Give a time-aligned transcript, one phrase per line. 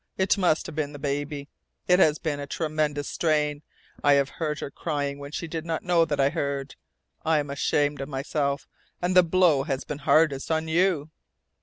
[0.17, 1.47] It must have been the baby.
[1.87, 3.61] It has been a tremendous strain.
[4.03, 6.75] I have heard her crying when she did not know that I heard.
[7.23, 8.67] I am ashamed of myself.
[8.99, 11.11] And the blow has been hardest on you!"